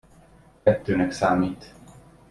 [0.63, 1.73] Kettőnek számít.